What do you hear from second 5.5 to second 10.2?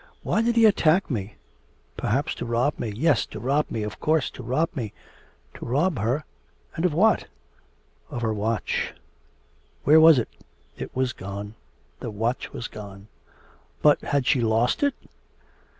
To rob her, and of what?... of her watch; where was